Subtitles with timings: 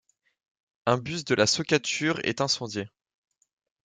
[0.87, 2.87] Un bus de la Socatur est incendié.